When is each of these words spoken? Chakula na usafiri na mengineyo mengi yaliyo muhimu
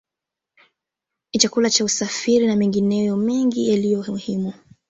Chakula 1.39 1.69
na 1.79 1.85
usafiri 1.85 2.47
na 2.47 2.55
mengineyo 2.55 3.17
mengi 3.17 3.69
yaliyo 3.69 4.03
muhimu 4.03 4.53